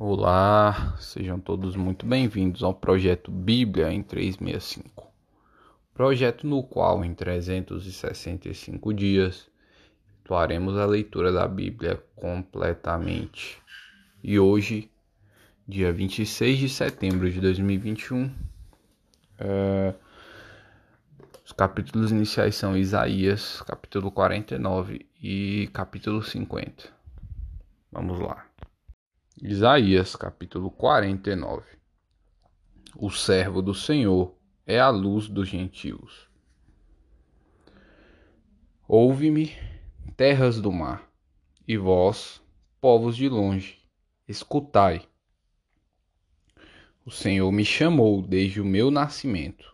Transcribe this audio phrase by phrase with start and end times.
[0.00, 5.04] Olá, sejam todos muito bem-vindos ao projeto Bíblia em 365.
[5.92, 9.50] Projeto no qual, em 365 dias,
[10.14, 13.60] efetuaremos a leitura da Bíblia completamente.
[14.22, 14.88] E hoje,
[15.66, 18.32] dia 26 de setembro de 2021,
[19.40, 19.94] é...
[21.44, 26.84] os capítulos iniciais são Isaías, capítulo 49 e capítulo 50.
[27.90, 28.47] Vamos lá.
[29.40, 31.62] Isaías capítulo 49
[32.96, 34.34] O servo do Senhor
[34.66, 36.28] é a luz dos gentios.
[38.88, 39.54] Ouve-me,
[40.16, 41.08] terras do mar,
[41.68, 42.42] e vós,
[42.80, 43.78] povos de longe,
[44.26, 45.06] escutai.
[47.06, 49.72] O Senhor me chamou desde o meu nascimento,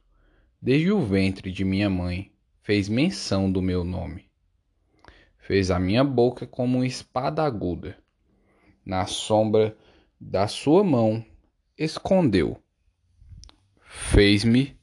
[0.60, 4.28] desde o ventre de minha mãe, fez menção do meu nome.
[5.38, 8.03] Fez a minha boca como uma espada aguda
[8.84, 9.77] na sombra
[10.20, 11.25] da sua mão
[11.77, 12.61] escondeu.
[13.81, 14.77] Fez-me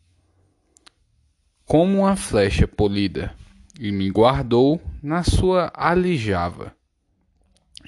[1.65, 3.35] como uma flecha polida
[3.79, 6.75] e me guardou na sua alijava.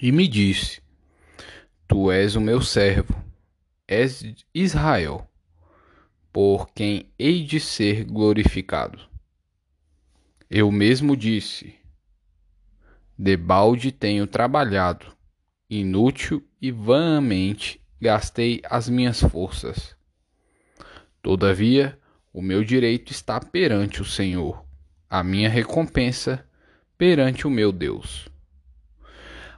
[0.02, 0.82] E me disse:
[1.88, 3.16] Tu és o meu servo,
[3.88, 5.28] és Israel,
[6.32, 9.00] por quem hei de ser glorificado.
[10.50, 11.76] Eu mesmo disse:
[13.18, 15.14] Debalde tenho trabalhado
[15.80, 19.96] inútil e vanamente gastei as minhas forças.
[21.22, 21.98] Todavia,
[22.34, 24.64] o meu direito está perante o Senhor,
[25.10, 26.46] a minha recompensa
[26.98, 28.28] perante o meu Deus.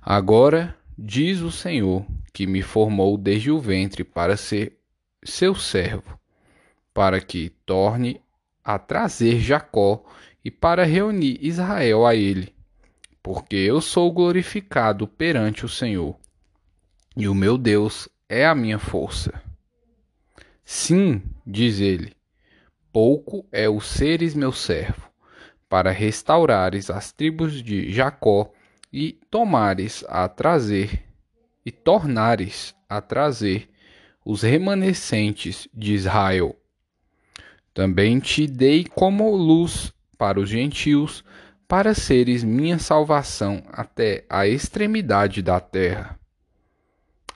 [0.01, 4.79] Agora, diz o Senhor, que me formou desde o ventre para ser
[5.23, 6.19] seu servo,
[6.93, 8.21] para que torne
[8.63, 10.05] a trazer Jacó
[10.43, 12.54] e para reunir Israel a ele
[13.25, 16.15] porque eu sou glorificado perante o Senhor,
[17.17, 19.41] e o meu Deus é a minha força.
[20.63, 22.13] Sim, diz ele,
[22.93, 25.09] pouco é o seres meu servo,
[25.67, 28.53] para restaurares as tribos de Jacó
[28.93, 31.03] e tomares a trazer
[31.65, 33.67] e tornares a trazer
[34.23, 36.55] os remanescentes de Israel.
[37.73, 41.25] Também te dei como luz para os gentios,
[41.67, 46.19] para seres minha salvação até a extremidade da terra.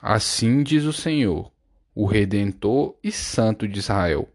[0.02, 1.52] Assim diz o Senhor,
[1.96, 4.30] o Redentor e Santo de Israel,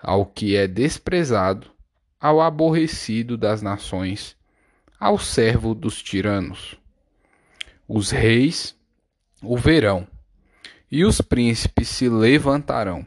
[0.00, 1.70] ao que é desprezado,
[2.20, 4.36] ao aborrecido das nações,
[4.98, 6.76] ao servo dos tiranos.
[7.86, 8.76] Os reis
[9.42, 10.06] o verão,
[10.90, 13.06] e os príncipes se levantarão,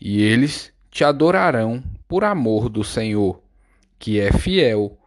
[0.00, 3.40] e eles te adorarão por amor do Senhor,
[3.98, 4.98] que é fiel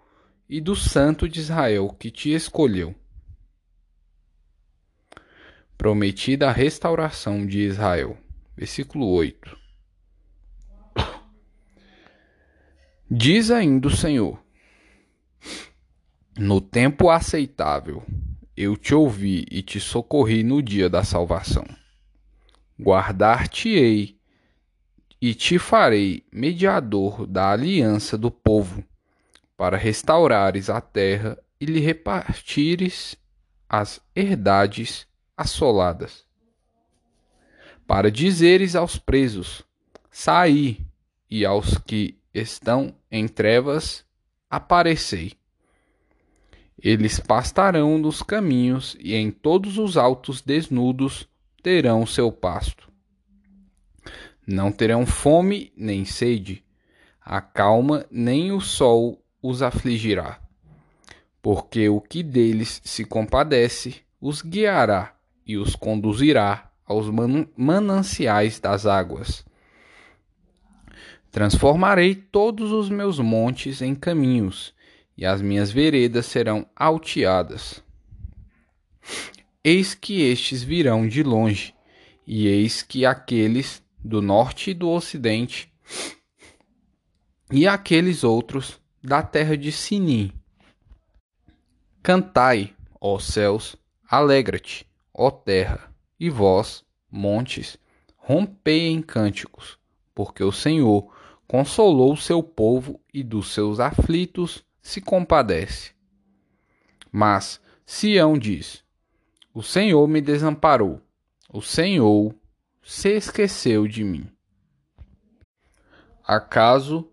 [0.50, 2.96] e do Santo de Israel que te escolheu.
[5.78, 8.18] Prometida a restauração de Israel.
[8.58, 9.58] Versículo 8.
[13.10, 14.44] Diz ainda o Senhor:
[16.38, 18.04] No tempo aceitável
[18.58, 21.66] eu te ouvi e te socorri no dia da salvação.
[22.78, 24.20] Guardar-te-ei
[25.22, 28.84] e te farei mediador da aliança do povo
[29.60, 33.18] para restaurares a terra e lhe repartires
[33.68, 35.06] as herdades
[35.36, 36.26] assoladas.
[37.86, 39.62] Para dizeres aos presos:
[40.10, 40.80] Saí,
[41.30, 44.06] e aos que estão em trevas,
[44.50, 45.34] aparecei.
[46.82, 51.28] Eles pastarão nos caminhos e em todos os altos desnudos
[51.62, 52.90] terão seu pasto.
[54.48, 56.64] Não terão fome nem sede,
[57.20, 60.40] a calma nem o sol os afligirá,
[61.42, 68.86] porque o que deles se compadece os guiará e os conduzirá aos man mananciais das
[68.86, 69.46] águas.
[71.32, 74.74] Transformarei todos os meus montes em caminhos,
[75.16, 77.84] e as minhas veredas serão alteadas.
[79.64, 81.76] Eis que estes virão de longe,
[82.26, 85.72] e eis que aqueles do norte e do ocidente,
[87.52, 90.32] e aqueles outros da terra de Sinim.
[92.04, 93.76] Cantai, ó céus,
[94.10, 97.78] alegra-te, ó terra, e vós, montes,
[98.18, 99.80] rompei em cânticos,
[100.14, 101.14] porque o Senhor
[101.48, 105.92] consolou o seu povo e dos seus aflitos se compadece.
[107.12, 108.84] Mas Sião diz:
[109.54, 111.02] O Senhor me desamparou,
[111.52, 112.36] o Senhor
[112.84, 114.30] se esqueceu de mim.
[116.24, 117.09] Acaso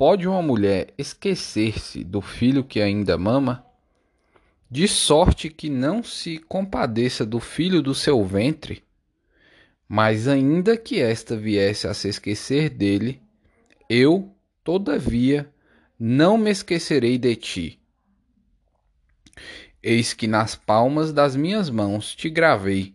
[0.00, 3.66] Pode uma mulher esquecer-se do filho que ainda mama?
[4.70, 8.82] De sorte que não se compadeça do filho do seu ventre,
[9.86, 13.20] Mas ainda que esta viesse a se esquecer dele,
[13.90, 15.52] eu, todavia,
[15.98, 17.80] não me esquecerei de ti.
[19.82, 22.94] Eis que nas palmas das minhas mãos te gravei.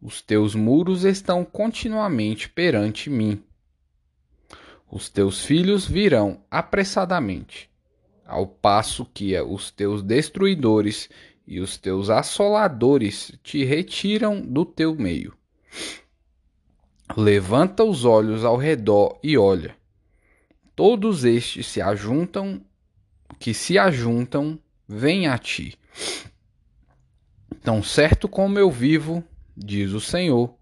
[0.00, 3.44] Os teus muros estão continuamente perante mim.
[4.90, 7.68] Os teus filhos virão apressadamente,
[8.26, 11.10] ao passo que os teus destruidores
[11.46, 15.34] e os teus assoladores te retiram do teu meio.
[17.16, 19.76] Levanta os olhos ao redor e olha.
[20.74, 22.60] Todos estes se ajuntam,
[23.38, 25.76] que se ajuntam, vêm a ti.
[27.62, 29.24] Tão certo como eu vivo,
[29.56, 30.57] diz o Senhor,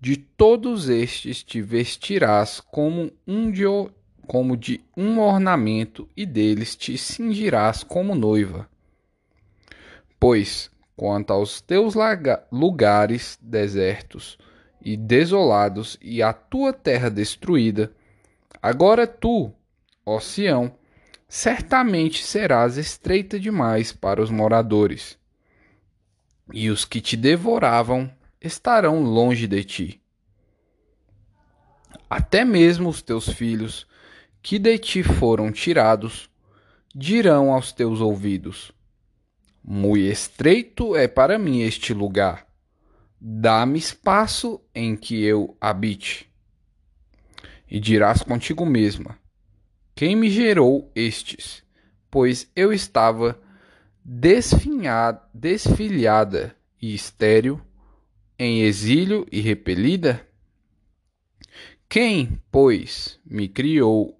[0.00, 3.64] de todos estes te vestirás como um de,
[4.26, 8.66] como de um ornamento, e deles te cingirás como noiva.
[10.18, 11.94] Pois, quanto aos teus
[12.50, 14.38] lugares desertos
[14.82, 17.92] e desolados e a tua terra destruída,
[18.62, 19.52] agora tu,
[20.06, 20.72] ó Sião,
[21.28, 25.18] certamente serás estreita demais para os moradores,
[26.52, 30.02] e os que te devoravam estarão longe de ti.
[32.08, 33.86] Até mesmo os teus filhos,
[34.42, 36.30] que de ti foram tirados,
[36.94, 38.72] dirão aos teus ouvidos:
[39.62, 42.46] Muito estreito é para mim este lugar.
[43.20, 46.28] Dá-me espaço em que eu habite.
[47.70, 49.18] E dirás contigo mesma:
[49.94, 51.62] Quem me gerou estes?
[52.10, 53.40] Pois eu estava
[54.04, 57.60] desfinhada, desfilhada e estéril,
[58.42, 60.26] em exílio e repelida?
[61.86, 64.18] Quem, pois, me criou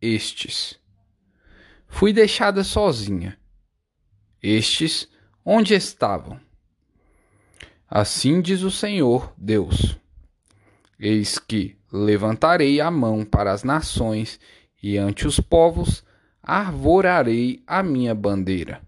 [0.00, 0.80] estes?
[1.86, 3.38] Fui deixada sozinha
[4.42, 5.06] estes
[5.44, 6.40] onde estavam?
[7.86, 9.94] Assim diz o Senhor Deus:
[10.98, 14.40] Eis que levantarei a mão para as nações
[14.82, 16.02] e ante os povos
[16.42, 18.80] arvorarei a minha bandeira.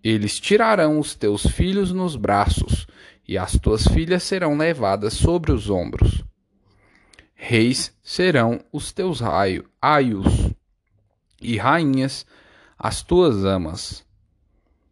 [0.00, 2.86] Eles tirarão os teus filhos nos braços,
[3.28, 6.24] e as tuas filhas serão levadas sobre os ombros.
[7.34, 10.50] Reis serão os teus raios, aios,
[11.40, 12.26] e rainhas
[12.76, 14.04] as tuas amas.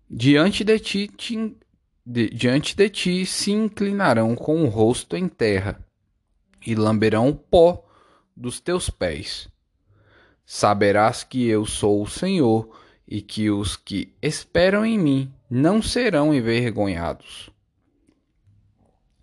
[0.09, 1.11] Diante de ti
[2.05, 5.85] de, diante de ti se inclinarão com o rosto em terra
[6.65, 7.85] e lamberão o pó
[8.37, 9.49] dos teus pés.
[10.44, 12.79] Saberás que eu sou o Senhor
[13.09, 17.50] e que os que esperam em mim não serão envergonhados.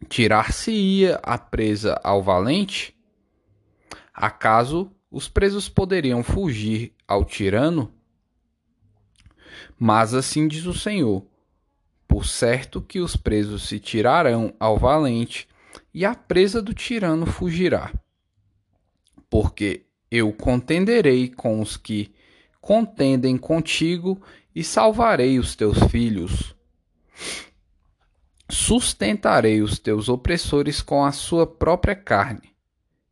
[0.03, 2.95] Tirar-se-ia a presa ao valente?
[4.13, 7.91] Acaso os presos poderiam fugir ao tirano?
[9.77, 11.25] Mas assim diz o Senhor:
[12.07, 15.47] Por certo que os presos se tirarão ao valente,
[15.93, 17.91] e a presa do tirano fugirá.
[19.29, 22.13] Porque eu contenderei com os que
[22.61, 24.21] contendem contigo
[24.55, 26.55] e salvarei os teus filhos.
[28.53, 32.53] Sustentarei os teus opressores com a sua própria carne,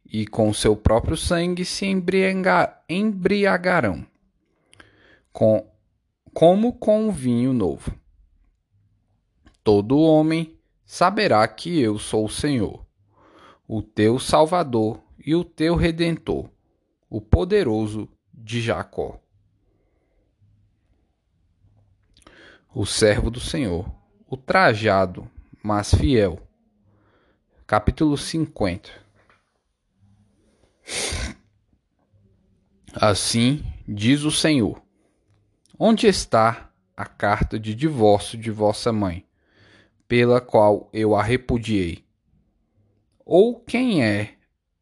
[0.05, 1.87] e com seu próprio sangue se
[2.87, 4.05] embriagarão.
[5.33, 5.67] Com
[6.31, 7.91] como com um vinho novo.
[9.63, 10.55] Todo homem
[10.85, 12.85] saberá que eu sou o Senhor,
[13.67, 16.51] o teu Salvador e o teu Redentor,
[17.09, 19.19] o poderoso de Jacó.
[22.75, 24.00] O servo do Senhor,
[24.31, 25.29] o trajado,
[25.61, 26.39] mas fiel.
[27.67, 28.89] Capítulo 50
[32.93, 34.81] Assim diz o Senhor
[35.77, 39.25] Onde está a carta de divórcio de vossa mãe,
[40.07, 42.05] pela qual eu a repudiei?
[43.25, 44.35] Ou quem é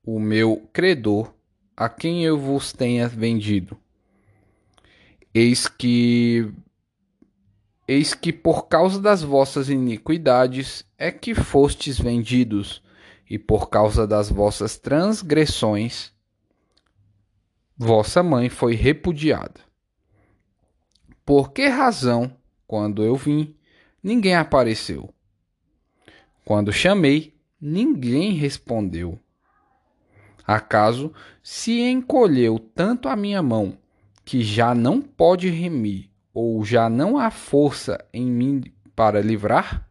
[0.06, 1.34] o meu credor
[1.76, 3.76] a quem eu vos tenha vendido?
[5.34, 6.54] Eis que
[7.90, 12.84] eis que por causa das vossas iniquidades é que fostes vendidos,
[13.28, 16.14] e por causa das vossas transgressões
[17.76, 19.62] vossa mãe foi repudiada.
[21.26, 22.32] Por que razão,
[22.68, 23.56] quando eu vim,
[24.04, 25.12] ninguém apareceu?
[26.46, 29.18] Quando chamei, ninguém respondeu.
[30.46, 33.76] Acaso se encolheu tanto a minha mão
[34.24, 38.64] que já não pode remir, ou já não há força em mim
[38.96, 39.88] para livrar?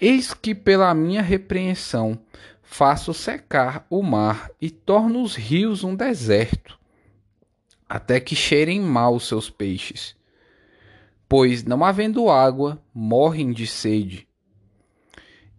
[0.00, 2.18] Eis que pela minha repreensão
[2.62, 6.78] faço secar o mar e torno os rios um deserto,
[7.88, 10.16] até que cheirem mal os seus peixes
[11.28, 14.28] pois não havendo água, morrem de sede.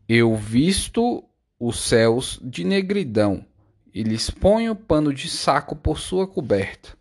[0.07, 1.23] Eu visto
[1.59, 3.45] os céus de negridão
[3.93, 6.95] e lhes ponho pano de saco por sua coberta.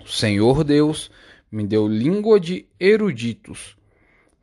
[0.00, 1.10] O Senhor Deus
[1.50, 3.76] me deu língua de eruditos,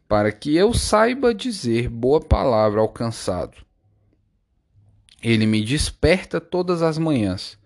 [0.07, 3.57] para que eu saiba dizer boa palavra ao cansado.
[5.23, 7.57] Ele me desperta todas as manhãs.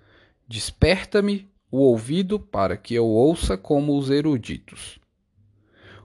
[0.48, 5.00] Desperta-me o ouvido para que eu ouça como os eruditos.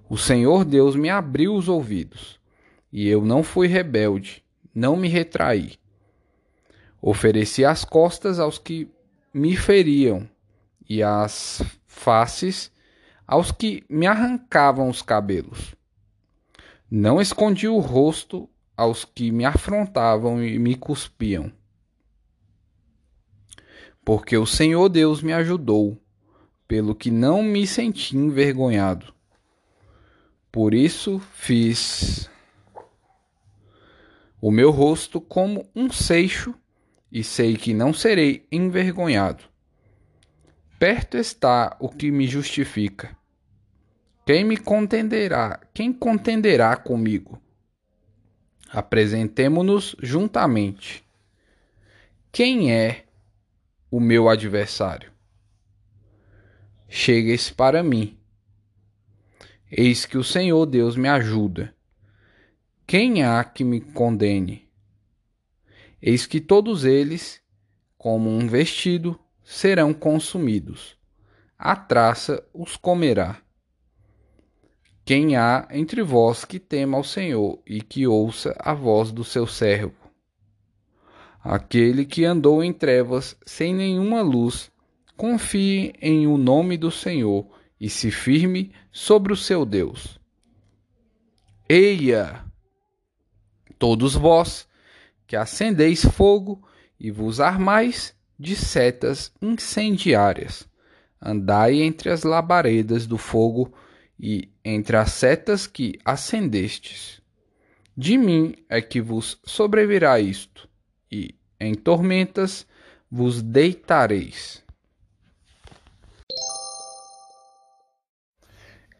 [0.08, 2.40] O Senhor Deus me abriu os ouvidos,
[2.90, 4.42] e eu não fui rebelde,
[4.74, 5.74] não me retraí.
[7.00, 8.88] Ofereci as costas aos que
[9.32, 10.28] me feriam,
[10.88, 12.71] e as faces
[13.26, 15.74] aos que me arrancavam os cabelos.
[16.90, 21.52] Não escondi o rosto aos que me afrontavam e me cuspiam.
[24.04, 26.00] Porque o Senhor Deus me ajudou,
[26.66, 29.14] pelo que não me senti envergonhado.
[30.50, 32.28] Por isso fiz
[34.40, 36.52] o meu rosto como um seixo,
[37.12, 39.44] e sei que não serei envergonhado.
[40.82, 43.16] Perto está o que me justifica.
[44.26, 45.60] Quem me contenderá?
[45.72, 47.40] Quem contenderá comigo?
[48.68, 51.04] Apresentemo-nos juntamente.
[52.32, 53.04] Quem é
[53.92, 55.12] o meu adversário?
[56.88, 58.18] Chegues para mim
[59.70, 61.72] Eis que o Senhor Deus me ajuda.
[62.88, 64.68] Quem há que me condene?
[66.02, 67.40] Eis que todos eles,
[67.96, 70.96] como um vestido, serão consumidos.
[71.58, 73.40] A traça os comerá.
[75.04, 79.46] Quem há entre vós que tema ao Senhor e que ouça a voz do seu
[79.46, 79.94] servo?
[81.42, 84.70] Aquele que andou em trevas sem nenhuma luz,
[85.16, 87.48] confie em o nome do Senhor
[87.80, 90.20] e se firme sobre o seu Deus.
[91.68, 92.44] Eia,
[93.78, 94.68] todos vós
[95.26, 96.62] que acendeis fogo
[96.98, 100.68] e vos armais de setas incendiárias,
[101.20, 103.72] andai entre as labaredas do fogo
[104.18, 107.22] e entre as setas que acendestes.
[107.96, 110.68] De mim é que vos sobrevirá isto,
[111.08, 112.66] e em tormentas
[113.08, 114.64] vos deitareis.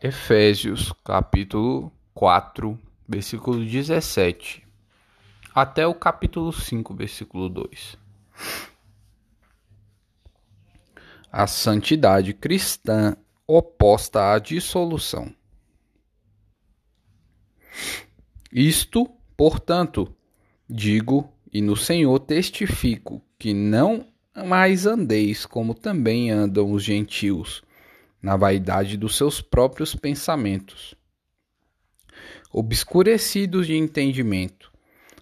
[0.01, 4.65] Efésios capítulo 4, versículo 17,
[5.53, 7.99] até o capítulo 5, versículo 2.
[11.35, 15.35] A santidade cristã oposta à dissolução.
[18.53, 20.15] Isto, portanto,
[20.69, 24.07] digo e no Senhor testifico que não
[24.47, 27.63] mais andeis como também andam os gentios
[28.21, 30.95] na vaidade dos seus próprios pensamentos.
[32.53, 34.71] Obscurecidos de entendimento,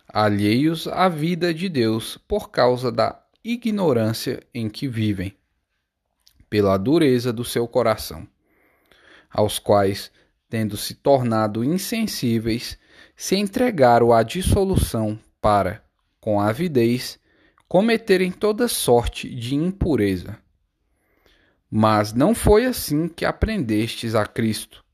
[0.08, 5.36] alheios à vida de Deus por causa da ignorância em que vivem,
[6.50, 8.28] pela dureza do seu coração,
[9.30, 10.10] aos quais,
[10.48, 12.76] tendo se tornado insensíveis,
[13.16, 15.82] se entregaram à dissolução para,
[16.20, 17.18] com avidez,
[17.66, 20.38] cometerem toda sorte de impureza
[21.70, 24.84] mas não foi assim que aprendestes a Cristo.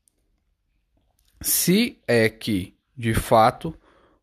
[1.41, 3.73] Se é que, de fato,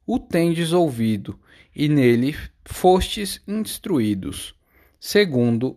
[0.07, 1.39] o tendes ouvido
[1.75, 4.55] e nele fostes instruídos,
[5.01, 5.77] segundo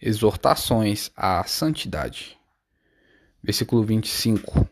[0.00, 2.36] Exortações à santidade.
[3.42, 4.68] Versículo 25.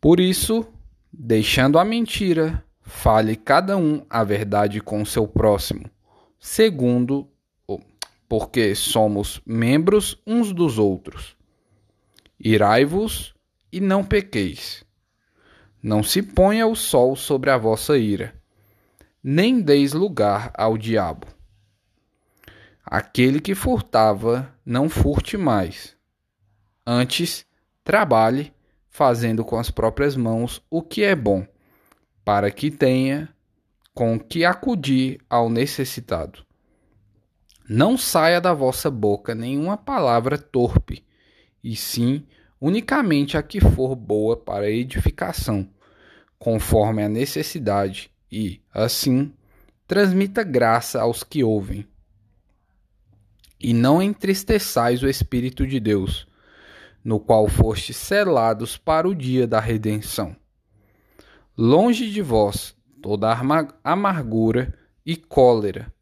[0.00, 0.66] Por isso,
[1.12, 5.88] deixando a mentira, Fale cada um a verdade com o seu próximo,
[6.40, 7.26] segundo,
[8.28, 11.36] porque somos membros uns dos outros.
[12.38, 13.32] Irai-vos
[13.72, 14.84] e não pequeis.
[15.80, 18.34] Não se ponha o sol sobre a vossa ira,
[19.22, 21.28] nem deis lugar ao diabo.
[22.84, 25.96] Aquele que furtava, não furte mais.
[26.86, 27.46] Antes,
[27.84, 28.52] trabalhe,
[28.88, 31.46] fazendo com as próprias mãos o que é bom
[32.24, 33.28] para que tenha
[33.94, 36.44] com que acudir ao necessitado.
[37.68, 41.04] Não saia da vossa boca nenhuma palavra torpe,
[41.62, 42.26] e sim
[42.60, 45.68] unicamente a que for boa para edificação,
[46.38, 49.32] conforme a necessidade, e, assim,
[49.86, 51.86] transmita graça aos que ouvem.
[53.60, 56.26] E não entristeçais o Espírito de Deus,
[57.04, 60.34] no qual fostes selados para o dia da redenção.
[61.56, 63.34] Longe de vós toda
[63.82, 64.74] amargura
[65.04, 65.92] e cólera,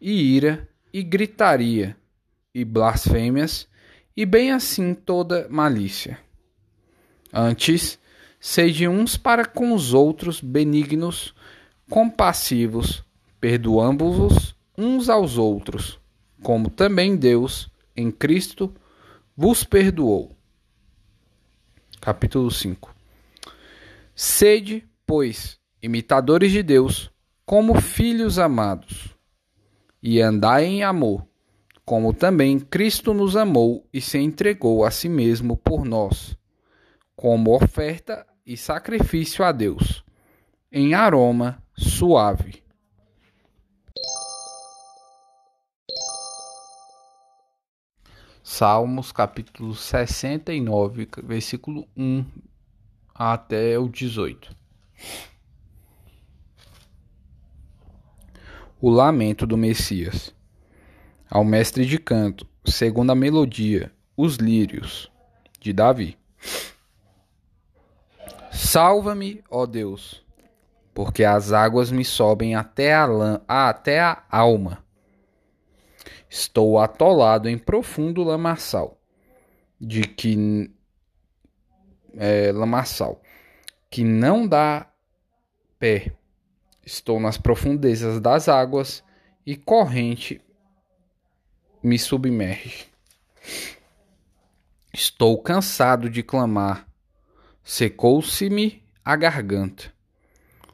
[0.00, 1.96] e ira, e gritaria,
[2.54, 3.68] e blasfêmias,
[4.16, 6.18] e bem assim toda malícia.
[7.32, 7.98] Antes,
[8.40, 11.34] sede uns para com os outros benignos,
[11.88, 13.04] compassivos,
[13.40, 15.98] perdoando-vos uns aos outros,
[16.42, 18.74] como também Deus, em Cristo,
[19.36, 20.36] vos perdoou.
[22.00, 22.94] Capítulo 5
[24.14, 27.10] Sede, pois, imitadores de Deus,
[27.44, 29.16] como filhos amados,
[30.02, 31.26] e andai em amor,
[31.84, 36.36] como também Cristo nos amou e se entregou a si mesmo por nós,
[37.16, 40.04] como oferta e sacrifício a Deus,
[40.70, 42.59] em aroma suave.
[48.52, 52.24] Salmos capítulo 69, versículo 1
[53.14, 54.54] até o 18.
[58.80, 60.34] O lamento do Messias.
[61.30, 65.12] Ao mestre de canto, segundo a melodia, os lírios,
[65.60, 66.18] de Davi.
[68.50, 70.26] Salva-me, ó Deus,
[70.92, 74.84] porque as águas me sobem até a, lã, até a alma.
[76.30, 78.98] Estou atolado em profundo lamaçal,
[79.78, 80.70] de que
[82.16, 83.20] é, lamaçal,
[83.90, 84.90] que não dá
[85.78, 86.14] pé
[86.84, 89.04] Estou nas profundezas das águas
[89.46, 90.40] e corrente
[91.80, 92.86] me submerge.
[94.92, 96.88] Estou cansado de clamar.
[97.62, 99.92] Secou-se-me a garganta.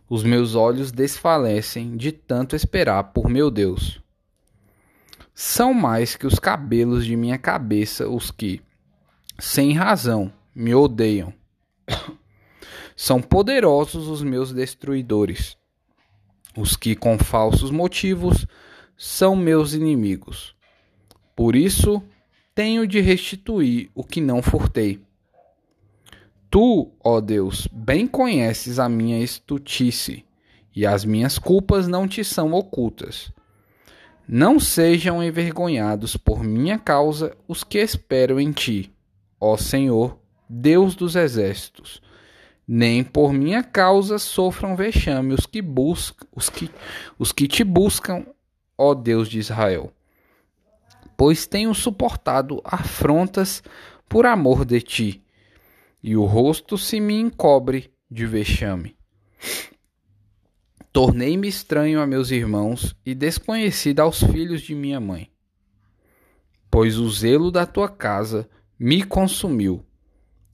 [0.08, 4.00] Os meus olhos desfalecem de tanto esperar por meu Deus.
[5.36, 8.60] São mais que os cabelos de minha cabeça os que,
[9.38, 11.32] sem razão, me odeiam.
[12.96, 15.56] São poderosos os meus destruidores
[16.56, 18.46] os que com falsos motivos
[18.96, 20.56] são meus inimigos.
[21.34, 22.02] Por isso
[22.54, 24.98] tenho de restituir o que não furtei.
[26.48, 30.24] Tu, ó Deus, bem conheces a minha estutice,
[30.74, 33.30] e as minhas culpas não te são ocultas.
[34.28, 38.92] Não sejam envergonhados por minha causa os que esperam em ti,
[39.40, 42.02] ó Senhor, Deus dos exércitos
[42.66, 46.70] nem por minha causa sofram vexame os que buscam, os que,
[47.18, 48.26] os que te buscam,
[48.76, 49.92] ó Deus de Israel.
[51.16, 53.62] Pois tenho suportado afrontas
[54.08, 55.22] por amor de ti,
[56.02, 58.96] e o rosto se me encobre de vexame.
[60.96, 65.30] Tornei-me estranho a meus irmãos e desconhecido aos filhos de minha mãe.
[66.70, 69.84] Pois o zelo da tua casa me consumiu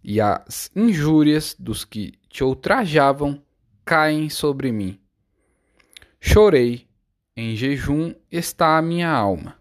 [0.03, 3.41] e as injúrias dos que te ultrajavam
[3.85, 4.99] caem sobre mim.
[6.21, 6.89] Chorei,
[7.37, 9.57] em jejum está a minha alma,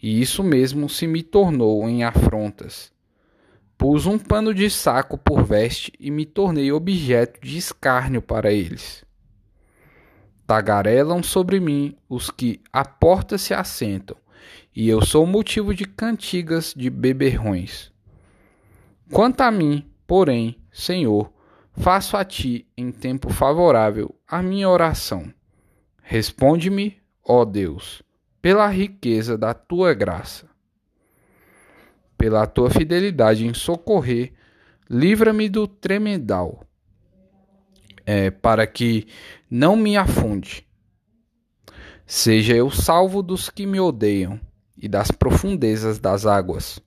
[0.00, 2.92] e isso mesmo se me tornou em afrontas.
[3.76, 9.07] Pus um pano de saco por veste e me tornei objeto de escárnio para eles.
[10.48, 14.16] Tagarelam sobre mim os que à porta se assentam,
[14.74, 17.92] e eu sou motivo de cantigas de beberrões.
[19.12, 21.30] Quanto a mim, porém, Senhor,
[21.74, 25.30] faço a ti em tempo favorável a minha oração.
[26.00, 28.02] Responde-me, ó Deus,
[28.40, 30.48] pela riqueza da tua graça.
[32.16, 34.32] Pela tua fidelidade em socorrer,
[34.88, 36.64] livra-me do tremedal,
[38.08, 39.06] é, para que
[39.50, 40.66] não me afunde.
[42.06, 44.40] Seja eu salvo dos que me odeiam
[44.78, 46.80] e das profundezas das águas.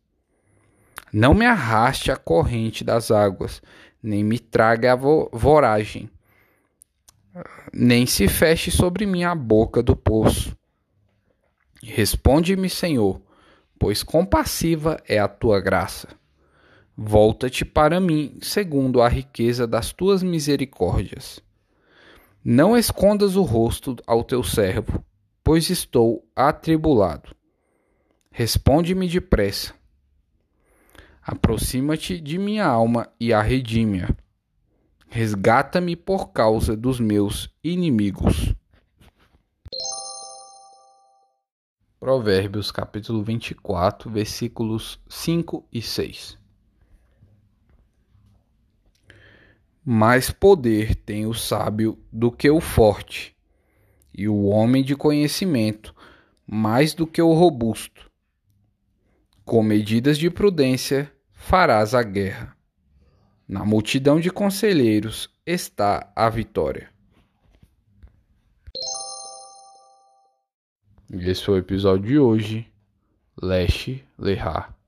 [1.13, 3.61] Não me arraste a corrente das águas,
[4.01, 6.09] nem me traga a voragem,
[7.71, 10.57] nem se feche sobre mim a boca do poço.
[11.83, 13.21] Responde-me, Senhor,
[13.77, 16.07] pois compassiva é a tua graça.
[17.03, 21.41] Volta-te para mim, segundo a riqueza das tuas misericórdias.
[22.45, 25.03] Não escondas o rosto ao teu servo,
[25.43, 27.35] pois estou atribulado.
[28.29, 29.73] Responde-me depressa
[31.23, 34.05] Aproxima-te de minha alma e a redime
[35.07, 38.53] Resgata-me por causa dos meus inimigos.
[41.99, 46.40] Provérbios capítulo 24, versículos 5 e 6.
[49.83, 53.35] Mais poder tem o sábio do que o forte,
[54.13, 55.95] e o homem de conhecimento
[56.45, 58.11] mais do que o robusto.
[59.43, 62.55] Com medidas de prudência farás a guerra.
[63.47, 66.89] Na multidão de conselheiros está a vitória.
[71.11, 72.71] Esse foi o episódio de hoje.
[73.41, 74.80] Leste Lehar.